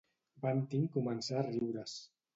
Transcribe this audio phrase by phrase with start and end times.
[0.45, 1.97] Bunting començà a riure's.